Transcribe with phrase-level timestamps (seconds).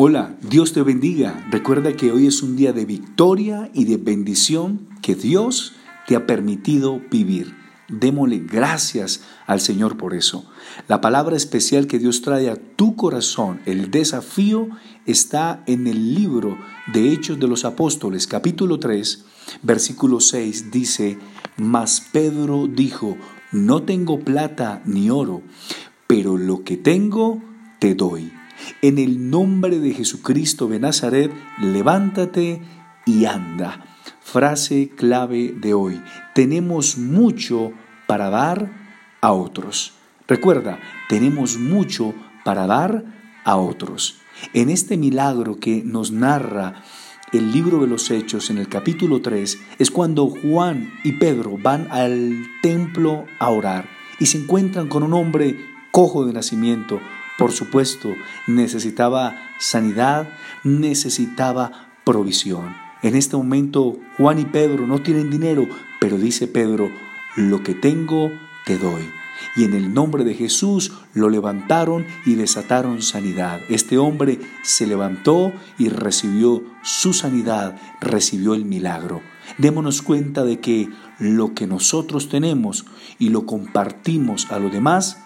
[0.00, 1.44] Hola, Dios te bendiga.
[1.50, 5.72] Recuerda que hoy es un día de victoria y de bendición que Dios
[6.06, 7.56] te ha permitido vivir.
[7.88, 10.48] Démosle gracias al Señor por eso.
[10.86, 14.68] La palabra especial que Dios trae a tu corazón, el desafío,
[15.04, 16.56] está en el libro
[16.92, 19.24] de Hechos de los Apóstoles, capítulo 3,
[19.62, 21.18] versículo 6, dice,
[21.56, 23.16] Mas Pedro dijo,
[23.50, 25.42] no tengo plata ni oro,
[26.06, 27.42] pero lo que tengo
[27.80, 28.37] te doy
[28.82, 32.62] en el nombre de Jesucristo de Nazaret, levántate
[33.06, 33.84] y anda.
[34.20, 36.00] Frase clave de hoy.
[36.34, 37.72] Tenemos mucho
[38.06, 38.70] para dar
[39.20, 39.94] a otros.
[40.26, 43.04] Recuerda, tenemos mucho para dar
[43.44, 44.18] a otros.
[44.52, 46.82] En este milagro que nos narra
[47.32, 51.88] el libro de los Hechos en el capítulo 3 es cuando Juan y Pedro van
[51.90, 55.58] al templo a orar y se encuentran con un hombre
[55.90, 57.00] cojo de nacimiento,
[57.38, 58.14] por supuesto,
[58.48, 60.28] necesitaba sanidad,
[60.64, 62.74] necesitaba provisión.
[63.00, 65.68] En este momento Juan y Pedro no tienen dinero,
[66.00, 66.90] pero dice Pedro,
[67.36, 68.32] lo que tengo
[68.66, 69.08] te doy.
[69.54, 73.60] Y en el nombre de Jesús lo levantaron y desataron sanidad.
[73.68, 79.22] Este hombre se levantó y recibió su sanidad, recibió el milagro.
[79.58, 80.88] Démonos cuenta de que
[81.20, 82.84] lo que nosotros tenemos
[83.20, 85.22] y lo compartimos a los demás,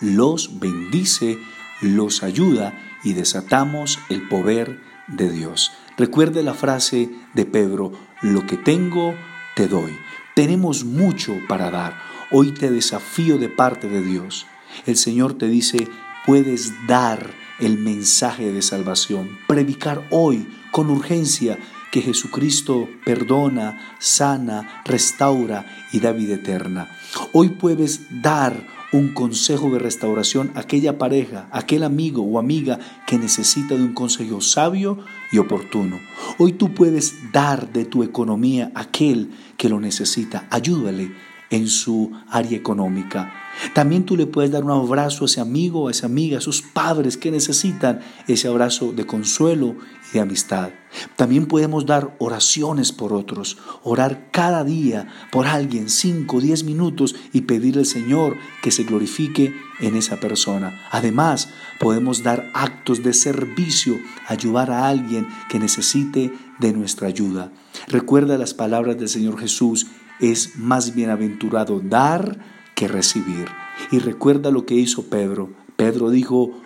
[0.00, 1.38] los bendice,
[1.80, 5.72] los ayuda y desatamos el poder de Dios.
[5.96, 9.14] Recuerde la frase de Pedro, lo que tengo,
[9.54, 9.96] te doy.
[10.34, 11.96] Tenemos mucho para dar.
[12.30, 14.46] Hoy te desafío de parte de Dios.
[14.84, 15.88] El Señor te dice,
[16.26, 21.58] puedes dar el mensaje de salvación, predicar hoy con urgencia
[21.90, 26.90] que Jesucristo perdona, sana, restaura y da vida eterna.
[27.32, 33.18] Hoy puedes dar un consejo de restauración a aquella pareja, aquel amigo o amiga que
[33.18, 34.98] necesita de un consejo sabio
[35.30, 36.00] y oportuno.
[36.38, 40.46] Hoy tú puedes dar de tu economía a aquel que lo necesita.
[40.50, 41.10] Ayúdale
[41.50, 43.32] en su área económica.
[43.72, 46.60] También tú le puedes dar un abrazo a ese amigo, a esa amiga, a sus
[46.60, 49.76] padres que necesitan ese abrazo de consuelo
[50.10, 50.70] y de amistad.
[51.16, 57.42] También podemos dar oraciones por otros, orar cada día por alguien, cinco, diez minutos y
[57.42, 60.80] pedirle al Señor que se glorifique en esa persona.
[60.90, 61.48] Además,
[61.80, 67.52] podemos dar actos de servicio, ayudar a alguien que necesite de nuestra ayuda.
[67.88, 69.86] Recuerda las palabras del Señor Jesús,
[70.20, 72.38] es más bienaventurado dar
[72.74, 73.46] que recibir.
[73.90, 75.50] Y recuerda lo que hizo Pedro.
[75.76, 76.60] Pedro dijo,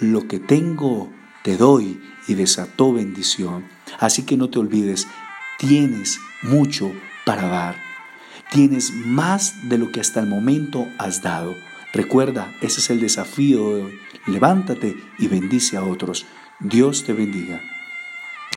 [0.00, 1.10] lo que tengo
[1.42, 3.64] te doy y desató bendición.
[3.98, 5.06] Así que no te olvides,
[5.58, 6.92] tienes mucho
[7.24, 7.76] para dar.
[8.50, 11.54] Tienes más de lo que hasta el momento has dado.
[11.92, 13.98] Recuerda, ese es el desafío de hoy.
[14.26, 16.26] Levántate y bendice a otros.
[16.60, 17.60] Dios te bendiga.